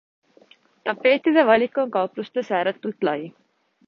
Tapeetide 0.87 1.43
valik 1.49 1.77
on 1.83 1.91
kauplustes 1.97 2.49
ääretult 2.61 3.07
lai. 3.09 3.19